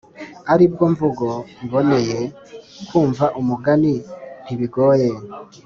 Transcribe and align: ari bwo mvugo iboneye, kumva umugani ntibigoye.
ari 0.53 0.65
bwo 0.73 0.85
mvugo 0.93 1.27
iboneye, 1.65 2.19
kumva 2.87 3.25
umugani 3.39 3.93
ntibigoye. 4.43 5.09